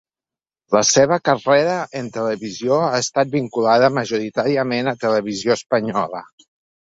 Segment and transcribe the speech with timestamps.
[0.75, 6.23] La seva carrera en televisió ha estat vinculada majoritàriament a Televisió Espanyola.